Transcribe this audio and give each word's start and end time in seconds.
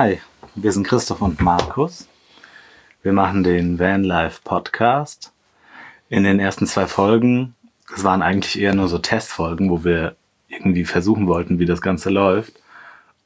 Hi, 0.00 0.20
wir 0.54 0.70
sind 0.70 0.86
Christoph 0.86 1.22
und 1.22 1.40
Markus. 1.40 2.06
Wir 3.02 3.12
machen 3.12 3.42
den 3.42 3.80
Vanlife 3.80 4.42
Podcast. 4.44 5.32
In 6.08 6.22
den 6.22 6.38
ersten 6.38 6.68
zwei 6.68 6.86
Folgen, 6.86 7.56
das 7.90 8.04
waren 8.04 8.22
eigentlich 8.22 8.60
eher 8.60 8.74
nur 8.74 8.86
so 8.86 8.98
Testfolgen, 8.98 9.70
wo 9.70 9.82
wir 9.82 10.14
irgendwie 10.46 10.84
versuchen 10.84 11.26
wollten, 11.26 11.58
wie 11.58 11.66
das 11.66 11.80
Ganze 11.80 12.10
läuft. 12.10 12.62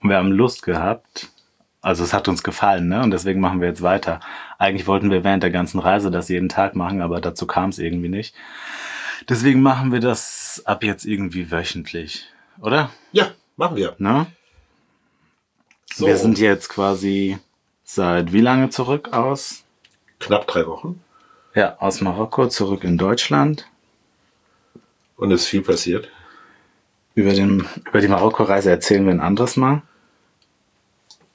Und 0.00 0.08
wir 0.08 0.16
haben 0.16 0.32
Lust 0.32 0.62
gehabt. 0.62 1.28
Also 1.82 2.04
es 2.04 2.14
hat 2.14 2.26
uns 2.26 2.42
gefallen, 2.42 2.88
ne? 2.88 3.02
Und 3.02 3.10
deswegen 3.10 3.40
machen 3.40 3.60
wir 3.60 3.68
jetzt 3.68 3.82
weiter. 3.82 4.20
Eigentlich 4.58 4.86
wollten 4.86 5.10
wir 5.10 5.24
während 5.24 5.42
der 5.42 5.50
ganzen 5.50 5.78
Reise 5.78 6.10
das 6.10 6.30
jeden 6.30 6.48
Tag 6.48 6.74
machen, 6.74 7.02
aber 7.02 7.20
dazu 7.20 7.46
kam 7.46 7.68
es 7.68 7.78
irgendwie 7.78 8.08
nicht. 8.08 8.34
Deswegen 9.28 9.60
machen 9.60 9.92
wir 9.92 10.00
das 10.00 10.62
ab 10.64 10.84
jetzt 10.84 11.04
irgendwie 11.04 11.50
wöchentlich, 11.50 12.32
oder? 12.62 12.88
Ja, 13.12 13.32
machen 13.58 13.76
wir. 13.76 13.94
Ne? 13.98 14.26
So, 15.94 16.06
Wir 16.06 16.16
sind 16.16 16.38
jetzt 16.38 16.68
quasi 16.68 17.38
seit 17.84 18.32
wie 18.32 18.40
lange 18.40 18.70
zurück 18.70 19.12
aus? 19.12 19.64
knapp 20.20 20.46
drei 20.46 20.66
Wochen 20.66 21.00
Ja, 21.54 21.76
aus 21.80 22.00
Marokko 22.00 22.48
zurück 22.48 22.84
in 22.84 22.96
Deutschland. 22.98 23.68
und 25.16 25.30
es 25.32 25.42
ist 25.42 25.48
viel 25.48 25.62
passiert. 25.62 26.08
Über, 27.14 27.32
den, 27.34 27.66
über 27.88 28.00
die 28.00 28.08
Marokko-Reise 28.08 28.70
erzählen 28.70 29.04
wir 29.04 29.12
ein 29.12 29.20
anderes 29.20 29.56
Mal. 29.56 29.82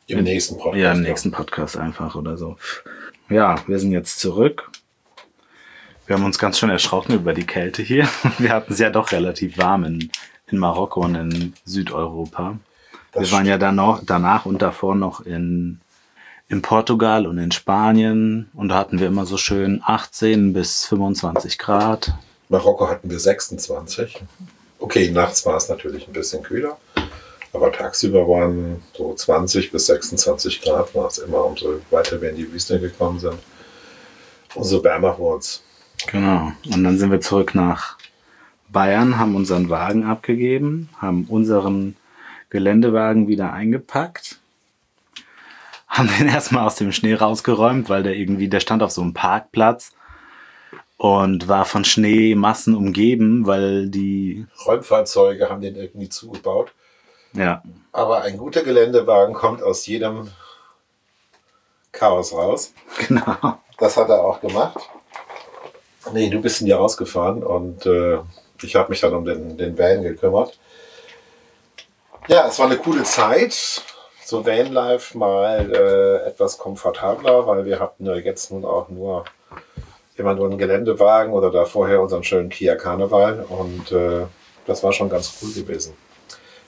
Im 0.08 0.24
nächsten 0.24 0.58
Podcast. 0.58 0.78
Ja, 0.82 0.92
im 0.94 1.02
nächsten 1.02 1.32
Podcast 1.32 1.78
einfach 1.78 2.16
oder 2.16 2.38
so. 2.38 2.58
Ja, 3.30 3.62
wir 3.68 3.78
sind 3.78 3.92
jetzt 3.92 4.20
zurück. 4.20 4.72
Wir 6.08 6.16
haben 6.16 6.24
uns 6.26 6.40
ganz 6.40 6.58
schön 6.58 6.70
erschrocken 6.70 7.14
über 7.14 7.34
die 7.34 7.46
Kälte 7.46 7.84
hier. 7.84 8.08
Wir 8.40 8.52
hatten 8.54 8.72
es 8.72 8.80
ja 8.80 8.90
doch 8.90 9.12
relativ 9.12 9.58
warm 9.58 9.84
in, 9.84 10.10
in 10.48 10.58
Marokko 10.58 11.02
und 11.02 11.16
in 11.16 11.54
Südeuropa. 11.66 12.58
Das 13.12 13.24
wir 13.24 13.32
waren 13.32 13.46
ja 13.46 13.58
dann 13.58 13.76
noch, 13.76 14.02
danach 14.06 14.46
und 14.46 14.62
davor 14.62 14.96
noch 14.96 15.22
in, 15.26 15.80
in 16.50 16.62
Portugal 16.62 17.26
und 17.26 17.38
in 17.38 17.52
Spanien 17.52 18.50
und 18.54 18.70
da 18.70 18.76
hatten 18.76 19.00
wir 19.00 19.08
immer 19.08 19.26
so 19.26 19.38
schön 19.38 19.82
18 19.84 20.54
bis 20.54 20.86
25 20.86 21.58
Grad. 21.58 22.14
Marokko 22.50 22.90
hatten 22.90 23.10
wir 23.10 23.20
26. 23.20 24.24
Okay, 24.80 25.10
nachts 25.12 25.46
war 25.46 25.58
es 25.58 25.70
natürlich 25.70 26.08
ein 26.08 26.14
bisschen 26.14 26.44
kühler. 26.44 26.78
Aber 27.54 27.72
tagsüber 27.72 28.28
waren 28.28 28.84
so 28.94 29.14
20 29.14 29.72
bis 29.72 29.88
26 29.88 30.62
Grad 30.62 30.94
war 30.94 31.08
es 31.08 31.18
immer, 31.18 31.44
umso 31.46 31.80
weiter 31.90 32.22
wir 32.22 32.30
in 32.30 32.36
die 32.36 32.52
Wüste 32.52 32.80
gekommen 32.80 33.20
sind. 33.20 33.40
Umso 34.54 34.84
wärmer 34.84 35.18
wurde 35.18 35.40
es. 35.40 35.64
Genau. 36.12 36.52
Und 36.72 36.84
dann 36.84 36.98
sind 36.98 37.12
wir 37.12 37.22
zurück 37.22 37.56
nach 37.56 37.98
Bayern, 38.70 39.18
haben 39.18 39.36
unseren 39.36 39.70
Wagen 39.70 40.04
abgegeben, 40.04 40.90
haben 40.98 41.26
unseren 41.26 41.96
Geländewagen 42.50 43.28
wieder 43.28 43.54
eingepackt, 43.54 44.40
haben 45.88 46.10
den 46.18 46.28
erstmal 46.28 46.66
aus 46.66 46.76
dem 46.76 46.92
Schnee 46.92 47.14
rausgeräumt, 47.14 47.90
weil 47.90 48.04
der 48.04 48.16
irgendwie, 48.16 48.48
der 48.48 48.60
stand 48.60 48.84
auf 48.84 48.92
so 48.92 49.02
einem 49.02 49.14
Parkplatz 49.14 49.94
und 50.98 51.48
war 51.48 51.66
von 51.66 51.86
Schneemassen 51.86 52.76
umgeben, 52.76 53.46
weil 53.46 53.90
die, 53.90 54.46
Räumfahrzeuge 54.66 55.50
haben 55.50 55.62
den 55.62 55.76
irgendwie 55.76 56.10
zugebaut. 56.10 56.72
ja, 57.34 57.62
Aber 57.92 58.24
ein 58.24 58.38
guter 58.38 58.64
Geländewagen 58.64 59.36
kommt 59.36 59.62
aus 59.62 59.86
jedem 59.86 60.30
Chaos 61.92 62.34
raus. 62.34 62.74
genau. 63.08 63.60
Das 63.78 63.96
hat 63.96 64.10
er 64.10 64.22
auch 64.22 64.42
gemacht. 64.42 64.78
Nee, 66.14 66.30
du 66.30 66.42
bist 66.42 66.62
in 66.62 66.68
die 66.68 66.72
rausgefahren 66.74 67.44
und 67.44 67.86
äh, 67.86 68.20
ich 68.62 68.76
habe 68.76 68.90
mich 68.90 69.02
dann 69.02 69.14
um 69.14 69.26
den, 69.26 69.58
den 69.58 69.78
Van 69.78 70.02
gekümmert. 70.02 70.58
Ja, 72.28 72.46
es 72.48 72.60
war 72.60 72.66
eine 72.66 72.78
coole 72.78 73.04
Zeit. 73.04 73.82
So 74.26 74.46
Vanlife 74.46 75.18
mal 75.18 75.72
äh, 75.74 76.28
etwas 76.28 76.58
komfortabler, 76.58 77.48
weil 77.48 77.64
wir 77.64 77.80
hatten 77.80 78.06
ja 78.06 78.16
jetzt 78.16 78.52
nun 78.52 78.66
auch 78.66 78.90
nur 78.90 79.24
immer 80.18 80.34
nur 80.34 80.48
einen 80.48 80.58
Geländewagen 80.58 81.32
oder 81.32 81.52
da 81.52 81.64
vorher 81.64 82.02
unseren 82.02 82.24
schönen 82.24 82.50
Kia 82.50 82.76
Karneval 82.76 83.46
und 83.48 83.92
äh, 83.92 84.26
das 84.66 84.84
war 84.84 84.92
schon 84.92 85.10
ganz 85.10 85.38
cool 85.42 85.54
gewesen. 85.54 85.96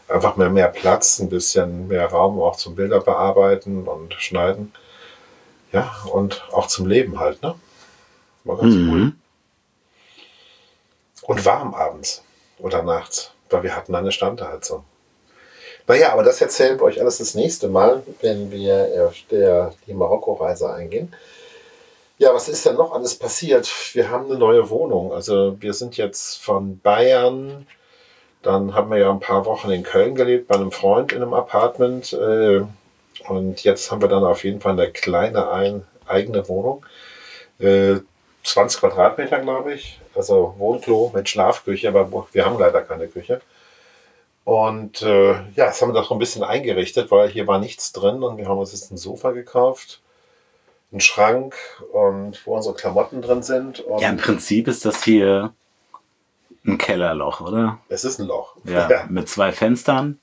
Einfach 0.07 0.37
mehr, 0.37 0.49
mehr 0.49 0.69
Platz, 0.69 1.19
ein 1.19 1.29
bisschen 1.29 1.87
mehr 1.87 2.05
Raum 2.05 2.39
auch 2.41 2.55
zum 2.55 2.75
Bilder 2.75 3.01
bearbeiten 3.01 3.87
und 3.87 4.13
schneiden. 4.13 4.71
Ja, 5.73 5.93
und 6.11 6.47
auch 6.53 6.67
zum 6.67 6.87
Leben 6.87 7.19
halt, 7.19 7.41
ne? 7.43 7.55
War 8.45 8.57
ganz 8.57 8.73
cool. 8.73 8.81
Mhm. 8.81 9.19
Und 11.23 11.45
warm 11.45 11.73
abends 11.73 12.23
oder 12.59 12.81
nachts, 12.81 13.31
weil 13.49 13.63
wir 13.63 13.75
hatten 13.75 13.93
eine 13.93 14.11
Standheizung. 14.11 14.85
Naja, 15.89 16.13
aber 16.13 16.21
das 16.21 16.39
erzählen 16.39 16.77
wir 16.77 16.83
euch 16.83 17.01
alles 17.01 17.17
das 17.17 17.33
nächste 17.33 17.67
Mal, 17.67 18.03
wenn 18.21 18.51
wir 18.51 19.07
auf 19.07 19.15
der, 19.31 19.73
die 19.87 19.95
Marokko-Reise 19.95 20.71
eingehen. 20.71 21.11
Ja, 22.19 22.31
was 22.31 22.47
ist 22.47 22.63
denn 22.67 22.75
noch 22.75 22.93
alles 22.93 23.15
passiert? 23.15 23.67
Wir 23.93 24.11
haben 24.11 24.25
eine 24.25 24.37
neue 24.37 24.69
Wohnung. 24.69 25.11
Also 25.11 25.59
wir 25.59 25.73
sind 25.73 25.97
jetzt 25.97 26.43
von 26.43 26.77
Bayern, 26.77 27.65
dann 28.43 28.75
haben 28.75 28.91
wir 28.91 28.99
ja 28.99 29.09
ein 29.09 29.19
paar 29.19 29.45
Wochen 29.47 29.71
in 29.71 29.81
Köln 29.81 30.13
gelebt, 30.13 30.47
bei 30.47 30.55
einem 30.55 30.71
Freund 30.71 31.11
in 31.11 31.23
einem 31.23 31.33
Apartment. 31.33 32.13
äh, 32.13 32.61
Und 33.27 33.63
jetzt 33.63 33.89
haben 33.89 34.03
wir 34.03 34.09
dann 34.09 34.23
auf 34.23 34.43
jeden 34.43 34.61
Fall 34.61 34.73
eine 34.73 34.91
kleine 34.91 35.49
ein, 35.49 35.87
eigene 36.05 36.47
Wohnung. 36.47 36.85
Äh, 37.57 37.95
20 38.43 38.79
Quadratmeter, 38.79 39.39
glaube 39.39 39.73
ich. 39.73 39.99
Also 40.13 40.53
Wohnklo 40.59 41.11
mit 41.15 41.27
Schlafküche, 41.29 41.87
aber 41.89 42.27
wir 42.31 42.45
haben 42.45 42.59
leider 42.59 42.83
keine 42.83 43.07
Küche. 43.07 43.41
Und 44.49 45.03
äh, 45.03 45.33
ja, 45.33 45.67
das 45.67 45.79
haben 45.79 45.89
wir 45.89 46.01
doch 46.01 46.09
ein 46.09 46.17
bisschen 46.17 46.43
eingerichtet, 46.43 47.11
weil 47.11 47.29
hier 47.29 47.45
war 47.45 47.59
nichts 47.59 47.91
drin 47.91 48.23
und 48.23 48.37
wir 48.37 48.47
haben 48.47 48.57
uns 48.57 48.71
jetzt 48.71 48.89
ein 48.89 48.97
Sofa 48.97 49.29
gekauft, 49.29 50.01
einen 50.91 51.01
Schrank 51.01 51.55
und 51.93 52.47
wo 52.47 52.55
unsere 52.55 52.73
Klamotten 52.73 53.21
drin 53.21 53.43
sind. 53.43 53.85
Ja, 53.99 54.09
im 54.09 54.17
Prinzip 54.17 54.67
ist 54.67 54.85
das 54.85 55.03
hier 55.03 55.53
ein 56.65 56.79
Kellerloch, 56.79 57.41
oder? 57.41 57.77
es 57.89 58.03
ist 58.03 58.19
ein 58.19 58.25
Loch. 58.25 58.55
Ja, 58.63 59.05
mit 59.07 59.29
zwei 59.29 59.51
Fenstern. 59.51 60.17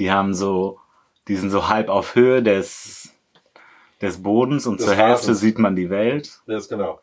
Die 0.00 0.10
haben 0.10 0.34
so, 0.34 0.80
die 1.28 1.36
sind 1.36 1.50
so 1.50 1.68
halb 1.68 1.90
auf 1.90 2.16
Höhe 2.16 2.42
des, 2.42 3.10
des 4.02 4.20
Bodens 4.20 4.66
und 4.66 4.80
Des 4.80 4.86
zur 4.86 4.96
Hälfte 4.96 5.28
Rasens. 5.28 5.38
sieht 5.38 5.60
man 5.60 5.76
die 5.76 5.90
Welt. 5.90 6.40
Das 6.48 6.64
ist 6.64 6.70
genau. 6.70 6.98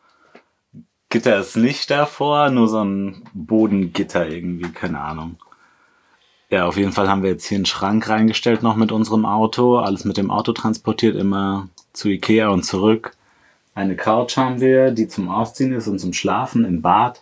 Gitter 1.08 1.40
ist 1.40 1.56
nicht 1.56 1.90
davor, 1.90 2.50
nur 2.50 2.68
so 2.68 2.84
ein 2.84 3.24
Bodengitter 3.34 4.28
irgendwie, 4.28 4.70
keine 4.74 5.00
Ahnung. 5.00 5.38
Ja, 6.50 6.68
auf 6.68 6.78
jeden 6.78 6.92
Fall 6.92 7.10
haben 7.10 7.24
wir 7.24 7.32
jetzt 7.32 7.46
hier 7.46 7.58
einen 7.58 7.66
Schrank 7.66 8.08
reingestellt 8.08 8.62
noch 8.64 8.76
mit 8.76 8.92
unserem 8.92 9.26
Auto. 9.26 9.78
Alles 9.78 10.06
mit 10.06 10.18
dem 10.18 10.30
Auto 10.32 10.52
transportiert, 10.54 11.16
immer 11.16 11.68
zu 11.94 12.10
Ikea 12.10 12.50
und 12.50 12.64
zurück. 12.64 13.14
Eine 13.74 13.96
Couch 13.96 14.38
haben 14.38 14.62
wir, 14.62 14.92
die 14.92 15.08
zum 15.08 15.30
Ausziehen 15.30 15.74
ist 15.74 15.88
und 15.88 16.00
zum 16.00 16.14
Schlafen 16.14 16.64
im 16.66 16.82
Bad. 16.82 17.22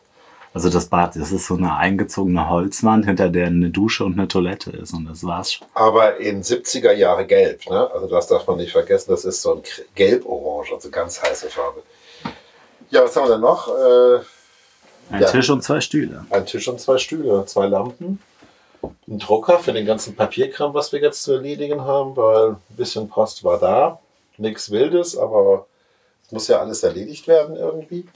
Also 0.53 0.69
das 0.69 0.85
Bad, 0.85 1.15
das 1.15 1.31
ist 1.31 1.47
so 1.47 1.55
eine 1.55 1.75
eingezogene 1.77 2.47
Holzwand, 2.47 3.05
hinter 3.05 3.29
der 3.29 3.47
eine 3.47 3.71
Dusche 3.71 4.05
und 4.05 4.13
eine 4.19 4.27
Toilette 4.27 4.69
ist. 4.69 4.93
Und 4.93 5.05
das 5.05 5.23
war's 5.23 5.53
schon. 5.53 5.67
Aber 5.73 6.17
in 6.17 6.43
70er 6.43 6.91
Jahre 6.91 7.25
gelb, 7.25 7.67
ne? 7.67 7.89
Also 7.91 8.07
das 8.07 8.27
darf 8.27 8.45
man 8.45 8.57
nicht 8.57 8.71
vergessen, 8.71 9.09
das 9.09 9.25
ist 9.25 9.41
so 9.41 9.55
ein 9.55 9.61
gelb-orange, 9.95 10.73
also 10.75 10.91
ganz 10.91 11.23
heiße 11.23 11.49
Farbe. 11.49 11.81
Ja, 12.91 13.03
was 13.03 13.15
haben 13.15 13.25
wir 13.25 13.31
denn 13.31 13.41
noch? 13.41 13.67
Äh, 13.69 14.19
Ein 15.15 15.21
Ja. 15.23 15.31
Tisch 15.31 15.49
und 15.49 15.63
zwei 15.63 15.81
Stühle. 15.81 16.23
ein 16.29 16.45
Tisch 16.45 16.67
und 16.67 16.79
zwei 16.79 16.99
Stühle, 16.99 17.45
zwei 17.47 17.65
Lampen, 17.65 18.19
ein 19.07 19.19
Drucker 19.19 19.59
für 19.59 19.73
den 19.73 19.85
ganzen 19.85 20.15
Papierkram, 20.15 20.73
was 20.73 20.91
wir 20.91 21.01
jetzt 21.01 21.23
zu 21.23 21.33
erledigen 21.33 21.81
haben, 21.81 22.15
weil 22.15 22.51
ein 22.51 22.57
bisschen 22.69 23.09
Post 23.09 23.43
war 23.43 23.59
da. 23.59 23.99
Nichts 24.37 24.71
Wildes, 24.71 25.17
aber 25.17 25.67
es 26.25 26.31
muss 26.31 26.47
ja 26.47 26.59
alles 26.59 26.83
erledigt 26.83 27.27
werden 27.27 27.55
irgendwie. 27.55 28.07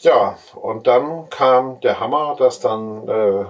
Ja, 0.00 0.38
und 0.54 0.86
dann 0.86 1.28
kam 1.28 1.80
der 1.80 2.00
Hammer, 2.00 2.36
dass 2.38 2.60
dann 2.60 3.08
äh, 3.08 3.44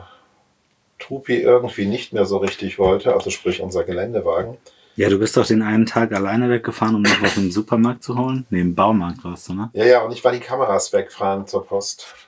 Trupi 0.99 1.37
irgendwie 1.37 1.87
nicht 1.87 2.12
mehr 2.12 2.25
so 2.25 2.38
richtig 2.38 2.78
wollte, 2.78 3.12
also 3.12 3.31
sprich 3.31 3.61
unser 3.61 3.84
Geländewagen. 3.84 4.56
Ja, 4.97 5.09
du 5.09 5.19
bist 5.19 5.37
doch 5.37 5.47
den 5.47 5.62
einen 5.62 5.87
Tag 5.87 6.12
alleine 6.12 6.50
weggefahren, 6.50 6.97
um 6.97 7.03
noch 7.03 7.23
was 7.23 7.37
im 7.37 7.53
Supermarkt 7.53 8.03
zu 8.03 8.19
holen? 8.19 8.47
Nee, 8.50 8.62
im 8.62 8.75
Baumarkt 8.75 9.23
warst 9.23 9.49
du, 9.49 9.55
ne? 9.55 9.70
Ja, 9.75 9.85
ja, 9.85 10.03
und 10.03 10.11
ich 10.11 10.25
war 10.25 10.32
die 10.32 10.41
Kameras 10.41 10.93
wegfahren 10.93 11.47
zur 11.47 11.64
Post. 11.64 12.28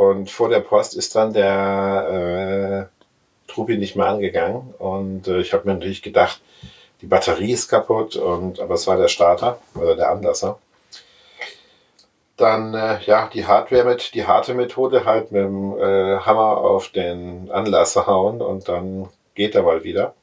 Und 0.00 0.30
vor 0.30 0.48
der 0.48 0.60
Post 0.60 0.96
ist 0.96 1.14
dann 1.14 1.34
der 1.34 2.88
äh, 2.88 3.52
Trupi 3.52 3.76
nicht 3.76 3.96
mehr 3.96 4.06
angegangen. 4.06 4.72
Und 4.78 5.28
äh, 5.28 5.40
ich 5.40 5.52
habe 5.52 5.68
mir 5.68 5.74
natürlich 5.74 6.00
gedacht, 6.00 6.40
die 7.02 7.06
Batterie 7.06 7.52
ist 7.52 7.68
kaputt, 7.68 8.16
und, 8.16 8.60
aber 8.60 8.76
es 8.76 8.86
war 8.86 8.96
der 8.96 9.08
Starter 9.08 9.58
oder 9.74 9.96
der 9.96 10.10
Anlasser. 10.10 10.58
Dann 12.38 12.72
äh, 12.72 13.00
ja 13.04 13.28
die 13.30 13.44
Hardware 13.44 13.84
mit, 13.84 14.14
die 14.14 14.26
harte 14.26 14.54
Methode 14.54 15.04
halt 15.04 15.32
mit 15.32 15.42
dem 15.42 15.78
äh, 15.78 16.16
Hammer 16.20 16.56
auf 16.56 16.88
den 16.88 17.50
Anlasser 17.50 18.06
hauen 18.06 18.40
und 18.40 18.70
dann 18.70 19.10
geht 19.34 19.54
er 19.54 19.64
mal 19.64 19.84
wieder. 19.84 20.14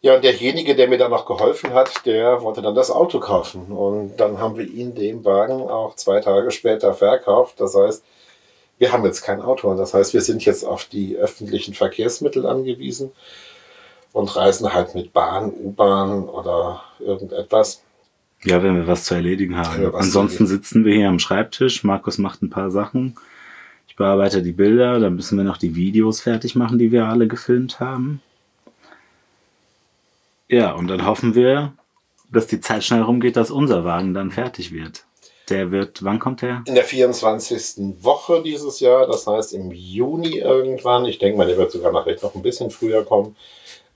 Ja, 0.00 0.14
und 0.14 0.24
derjenige, 0.24 0.74
der 0.74 0.88
mir 0.88 0.96
dann 0.96 1.10
noch 1.10 1.26
geholfen 1.26 1.74
hat, 1.74 2.06
der 2.06 2.40
wollte 2.40 2.62
dann 2.62 2.74
das 2.74 2.90
Auto 2.90 3.20
kaufen. 3.20 3.70
Und 3.70 4.16
dann 4.16 4.38
haben 4.38 4.56
wir 4.56 4.66
ihn 4.66 4.94
dem 4.94 5.26
Wagen 5.26 5.60
auch 5.68 5.94
zwei 5.96 6.20
Tage 6.20 6.50
später 6.52 6.94
verkauft. 6.94 7.60
Das 7.60 7.76
heißt, 7.76 8.02
wir 8.78 8.92
haben 8.92 9.04
jetzt 9.04 9.22
kein 9.22 9.40
Auto. 9.42 9.68
Und 9.70 9.76
das 9.76 9.94
heißt, 9.94 10.14
wir 10.14 10.20
sind 10.20 10.44
jetzt 10.44 10.64
auf 10.64 10.84
die 10.84 11.16
öffentlichen 11.16 11.74
Verkehrsmittel 11.74 12.46
angewiesen. 12.46 13.12
und 14.12 14.34
reisen 14.34 14.72
halt 14.72 14.94
mit 14.94 15.12
Bahn, 15.12 15.52
U-Bahn 15.52 16.24
oder 16.24 16.82
irgendetwas. 16.98 17.82
Ja, 18.42 18.62
wenn 18.62 18.76
wir 18.76 18.86
was 18.86 19.04
zu 19.04 19.14
erledigen 19.14 19.56
haben. 19.56 19.82
zu 19.82 19.94
Ansonsten 19.94 20.46
sitzen 20.46 20.84
wir 20.84 20.94
hier 20.94 21.08
am 21.08 21.18
Schreibtisch. 21.18 21.84
Markus 21.84 22.18
macht 22.18 22.42
ein 22.42 22.50
paar 22.50 22.70
Sachen. 22.70 23.16
Ich 23.86 23.96
bearbeite 23.96 24.42
die 24.42 24.52
Bilder. 24.52 24.98
Dann 24.98 25.14
müssen 25.14 25.36
wir 25.36 25.44
noch 25.44 25.58
die 25.58 25.74
Videos 25.74 26.20
fertig 26.20 26.54
machen, 26.54 26.78
die 26.78 26.92
wir 26.92 27.06
alle 27.06 27.26
gefilmt 27.28 27.80
haben. 27.80 28.22
Ja, 30.48 30.72
und 30.72 30.88
dann 30.88 31.04
hoffen 31.04 31.34
wir, 31.34 31.74
dass 32.30 32.46
die 32.46 32.60
Zeit 32.60 32.84
schnell 32.84 33.02
rumgeht, 33.02 33.36
dass 33.36 33.50
unser 33.50 33.84
Wagen 33.84 34.14
dann 34.14 34.30
fertig 34.30 34.72
wird. 34.72 35.04
Der 35.48 35.70
wird, 35.70 36.04
wann 36.04 36.18
kommt 36.18 36.42
der? 36.42 36.62
In 36.66 36.74
der 36.74 36.84
24. 36.84 38.02
Woche 38.02 38.42
dieses 38.42 38.80
Jahr, 38.80 39.06
das 39.06 39.26
heißt 39.26 39.54
im 39.54 39.70
Juni 39.70 40.38
irgendwann. 40.38 41.06
Ich 41.06 41.18
denke 41.18 41.38
mal, 41.38 41.46
der 41.46 41.56
wird 41.56 41.72
sogar 41.72 41.90
nachher 41.90 42.16
noch 42.22 42.34
ein 42.34 42.42
bisschen 42.42 42.70
früher 42.70 43.04
kommen. 43.04 43.34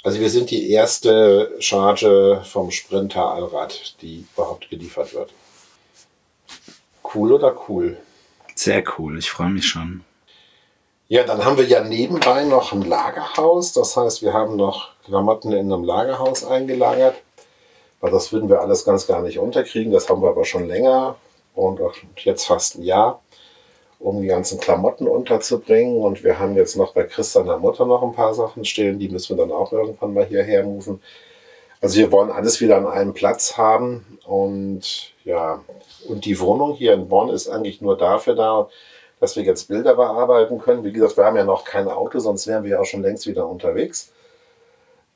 Also 0.02 0.18
wir 0.18 0.30
sind 0.30 0.50
die 0.50 0.70
erste 0.70 1.54
Charge 1.60 2.42
vom 2.44 2.70
Sprinter 2.70 3.32
Allrad, 3.32 4.00
die 4.02 4.26
überhaupt 4.34 4.70
geliefert 4.70 5.14
wird. 5.14 5.30
Cool 7.14 7.32
oder 7.32 7.54
cool? 7.68 7.98
Sehr 8.54 8.82
cool, 8.98 9.18
ich 9.18 9.30
freue 9.30 9.50
mich 9.50 9.66
schon. 9.66 10.04
Ja, 11.08 11.24
dann 11.24 11.44
haben 11.44 11.58
wir 11.58 11.66
ja 11.66 11.84
nebenbei 11.84 12.44
noch 12.44 12.72
ein 12.72 12.82
Lagerhaus. 12.82 13.74
Das 13.74 13.96
heißt, 13.96 14.22
wir 14.22 14.32
haben 14.32 14.56
noch 14.56 14.90
Klamotten 15.04 15.52
in 15.52 15.70
einem 15.70 15.84
Lagerhaus 15.84 16.44
eingelagert. 16.44 17.16
Weil 18.00 18.10
das 18.10 18.32
würden 18.32 18.48
wir 18.48 18.60
alles 18.60 18.84
ganz 18.84 19.06
gar 19.06 19.20
nicht 19.20 19.38
unterkriegen. 19.38 19.92
Das 19.92 20.08
haben 20.08 20.22
wir 20.22 20.30
aber 20.30 20.44
schon 20.44 20.66
länger 20.66 21.16
und 21.54 21.80
jetzt 22.16 22.46
fast 22.46 22.76
ein 22.78 22.82
Jahr, 22.82 23.20
um 23.98 24.20
die 24.20 24.28
ganzen 24.28 24.58
Klamotten 24.58 25.06
unterzubringen. 25.06 25.96
Und 25.96 26.24
wir 26.24 26.38
haben 26.38 26.56
jetzt 26.56 26.76
noch 26.76 26.94
bei 26.94 27.04
Christianer 27.04 27.58
Mutter 27.58 27.86
noch 27.86 28.02
ein 28.02 28.14
paar 28.14 28.34
Sachen 28.34 28.64
stehen. 28.64 28.98
Die 28.98 29.08
müssen 29.08 29.36
wir 29.36 29.44
dann 29.44 29.52
auch 29.54 29.72
irgendwann 29.72 30.14
mal 30.14 30.24
hierher 30.24 30.64
moven. 30.64 31.00
Also 31.80 31.98
wir 31.98 32.12
wollen 32.12 32.30
alles 32.30 32.60
wieder 32.60 32.76
an 32.76 32.86
einem 32.86 33.12
Platz 33.12 33.56
haben. 33.56 34.18
Und 34.24 35.12
ja, 35.24 35.62
und 36.08 36.24
die 36.24 36.38
Wohnung 36.40 36.74
hier 36.74 36.94
in 36.94 37.08
Bonn 37.08 37.30
ist 37.30 37.48
eigentlich 37.48 37.80
nur 37.80 37.96
dafür 37.96 38.34
da, 38.34 38.68
dass 39.20 39.36
wir 39.36 39.44
jetzt 39.44 39.68
Bilder 39.68 39.94
bearbeiten 39.94 40.58
können. 40.58 40.84
Wie 40.84 40.92
gesagt, 40.92 41.16
wir 41.16 41.24
haben 41.24 41.36
ja 41.36 41.44
noch 41.44 41.64
kein 41.64 41.88
Auto, 41.88 42.18
sonst 42.18 42.46
wären 42.46 42.64
wir 42.64 42.72
ja 42.72 42.80
auch 42.80 42.84
schon 42.84 43.02
längst 43.02 43.26
wieder 43.26 43.46
unterwegs. 43.46 44.12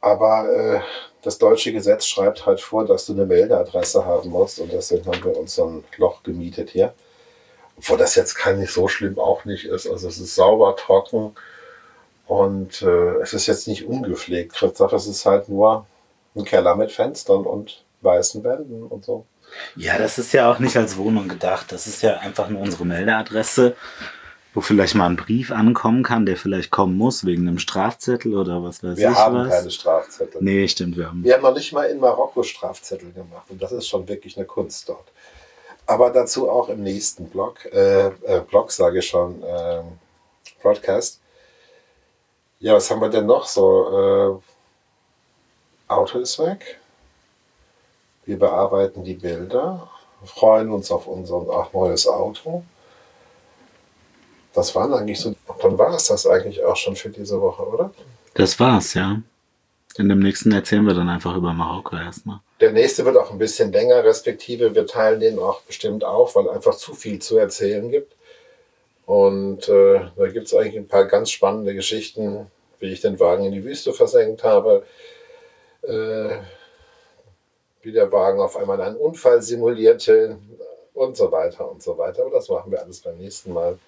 Aber 0.01 0.49
äh, 0.49 0.81
das 1.23 1.39
deutsche 1.39 1.73
Gesetz 1.73 2.07
schreibt 2.07 2.47
halt 2.47 2.61
vor, 2.61 2.85
dass 2.85 3.07
du 3.07 3.13
eine 3.13 3.27
Meldeadresse 3.27 4.05
haben 4.05 4.31
musst 4.31 4.61
und 4.61 4.73
deswegen 4.73 5.07
haben 5.07 5.25
wir 5.25 5.37
uns 5.37 5.55
so 5.55 5.67
ein 5.67 5.85
Loch 5.97 6.23
gemietet 6.23 6.71
hier. 6.71 6.95
Obwohl 7.79 7.99
das 7.99 8.15
jetzt 8.15 8.35
kann 8.35 8.59
nicht 8.59 8.73
so 8.73 8.89
schlimm 8.89 9.19
auch 9.19 9.45
nicht 9.45 9.65
ist. 9.65 9.87
Also 9.89 10.09
es 10.09 10.19
ist 10.19 10.35
sauber, 10.35 10.77
trocken 10.77 11.35
und 12.27 12.83
äh, 12.83 13.21
es 13.21 13.33
ist 13.35 13.47
jetzt 13.47 13.69
nicht 13.69 13.87
ungepflegt. 13.87 14.55
Christoph, 14.55 14.93
es 14.93 15.07
ist 15.07 15.27
halt 15.27 15.49
nur 15.49 15.87
ein 16.35 16.45
Keller 16.45 16.75
mit 16.77 16.93
Fenstern 16.93 17.45
und 17.45 17.85
weißen 18.03 18.43
Wänden 18.45 18.85
und 18.85 19.05
so. 19.05 19.27
Ja, 19.77 19.99
das 19.99 20.19
ist 20.19 20.33
ja 20.33 20.51
auch 20.51 20.59
nicht 20.59 20.77
als 20.77 20.97
Wohnung 20.97 21.29
gedacht. 21.29 21.71
Das 21.73 21.87
ist 21.87 22.03
ja 22.03 22.19
einfach 22.19 22.49
nur 22.49 22.61
unsere 22.61 22.85
Meldeadresse, 22.85 23.77
wo 24.57 24.63
vielleicht 24.63 24.95
mal 24.95 25.05
ein 25.05 25.17
Brief 25.17 25.53
ankommen 25.53 26.03
kann, 26.03 26.25
der 26.25 26.39
vielleicht 26.39 26.71
kommen 26.71 26.97
muss 26.97 27.27
wegen 27.27 27.47
einem 27.47 27.59
Strafzettel 27.59 28.35
oder 28.35 28.63
was 28.63 28.83
weiß 28.83 28.97
Wir 28.97 29.11
ich 29.11 29.15
haben 29.15 29.37
was. 29.37 29.51
keine 29.51 29.71
Strafzettel. 29.71 30.43
Nee, 30.43 30.67
stimmt, 30.67 30.97
wir 30.97 31.09
haben. 31.09 31.23
Wir 31.23 31.35
haben 31.35 31.43
noch 31.43 31.55
nicht 31.55 31.75
mal 31.75 31.85
in 31.85 32.01
Marokko 32.01 32.43
Strafzettel 32.43 33.13
gemacht 33.13 33.45
und 33.51 33.61
das 33.63 33.73
ist 33.73 33.87
schon 33.87 34.09
wirklich 34.09 34.35
eine 34.39 34.47
Kunst 34.47 34.89
dort. 34.89 35.13
Aber 35.85 36.09
dazu 36.09 36.49
auch 36.49 36.71
im 36.71 36.83
nächsten 36.83 37.29
Blog, 37.29 37.67
äh, 37.67 38.07
äh, 38.07 38.41
Blog 38.49 38.73
sage 38.73 39.01
ich 39.01 39.07
schon, 39.07 39.45
ähm, 39.47 39.85
Broadcast. 40.63 41.21
Ja, 42.59 42.73
was 42.73 42.91
haben 42.91 43.03
wir 43.03 43.11
denn 43.11 43.27
noch 43.27 43.47
so? 43.47 44.41
Äh, 45.89 45.93
Auto 45.93 46.19
ist 46.19 46.39
weg. 46.39 46.81
Wir 48.25 48.39
bearbeiten 48.39 49.05
die 49.05 49.15
Bilder, 49.15 49.87
freuen 50.25 50.71
uns 50.71 50.91
auf 50.91 51.07
unser 51.07 51.35
auch 51.35 51.75
neues 51.75 52.09
Auto. 52.09 52.65
Das 54.57 54.75
waren 54.75 54.95
eigentlich 54.95 55.21
so, 55.21 55.35
dann 55.61 55.77
war 55.77 55.95
es 55.95 56.07
das 56.07 56.27
eigentlich 56.27 56.65
auch 56.65 56.77
schon 56.77 56.97
für 56.97 57.11
diese 57.11 57.39
Woche, 57.41 57.63
oder? 57.63 57.93
Das 58.33 58.59
war's, 58.59 58.95
ja. 58.95 59.21
In 59.99 60.09
dem 60.09 60.21
nächsten 60.21 60.51
erzählen 60.51 60.85
wir 60.85 60.95
dann 60.95 61.11
einfach 61.11 61.37
über 61.37 61.53
Marokko 61.53 61.97
erstmal. 61.97 62.41
Der 62.61 62.73
nächste 62.73 63.05
wird 63.05 63.19
auch 63.19 63.31
ein 63.31 63.39
bisschen 63.39 63.71
länger, 63.71 64.03
respektive 64.03 64.75
wir 64.75 64.87
teilen 64.87 65.21
den 65.21 65.39
auch 65.39 65.61
bestimmt 65.63 66.05
auf, 66.05 66.37
weil 66.37 66.49
einfach 66.49 66.75
zu 66.75 66.95
viel 66.95 67.19
zu 67.19 67.37
erzählen 67.37 67.91
gibt. 67.91 68.15
Und 69.05 69.69
äh, 69.69 70.01
da 70.17 70.27
gibt 70.29 70.47
es 70.47 70.55
eigentlich 70.55 70.77
ein 70.77 70.89
paar 70.89 71.05
ganz 71.05 71.31
spannende 71.31 71.75
Geschichten, 71.75 72.51
wie 72.81 72.93
ich 72.93 73.03
den 73.03 73.21
Wagen 73.21 73.45
in 73.45 73.53
die 73.53 73.65
Wüste 73.65 73.93
versenkt 73.93 74.43
habe, 74.43 74.85
äh, 75.83 76.39
wie 77.83 77.93
der 77.93 78.11
Wagen 78.11 78.41
auf 78.41 78.57
einmal 78.57 78.81
einen 78.81 78.97
Unfall 78.97 79.43
simulierte 79.43 80.39
und 80.95 81.15
so 81.15 81.31
weiter 81.31 81.71
und 81.71 81.83
so 81.83 81.99
weiter. 81.99 82.23
Aber 82.23 82.31
das 82.31 82.49
machen 82.49 82.73
wir 82.73 82.81
alles 82.81 83.01
beim 83.01 83.19
nächsten 83.19 83.53
Mal. 83.53 83.79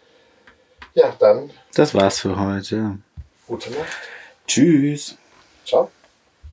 Ja, 0.99 1.15
dann 1.21 1.49
Das 1.77 1.95
war's 1.95 2.19
für 2.19 2.37
heute. 2.37 2.99
gute 3.47 3.71
Nacht. 3.71 3.87
Tschüss. 4.49 5.17
Ciao. 5.65 5.93